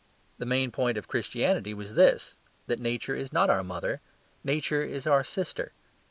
[0.39, 2.33] The main point of Christianity was this:
[2.65, 4.01] that Nature is not our mother:
[4.43, 5.73] Nature is our sister.